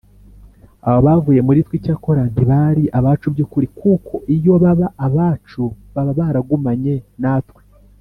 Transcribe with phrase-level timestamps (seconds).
[0.87, 7.61] Abo bavuye muri twe, icyakora ntibari abacu by’ukuri, kuko iyo baba abacu baba baragumanye natwe